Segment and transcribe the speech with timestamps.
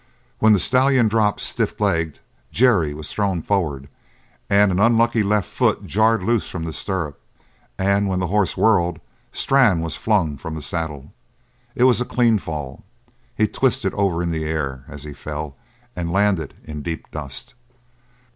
[0.39, 3.87] When the stallion dropped stiff legged Jerry was thrown forward
[4.49, 7.21] and an unlucky left foot jarred loose from the stirrup;
[7.77, 8.99] and when the horse whirled
[9.31, 11.13] Strann was flung from the saddle.
[11.75, 12.83] It was a clean fall.
[13.37, 15.55] He twisted over in the air as he fell
[15.95, 17.53] and landed in deep dust.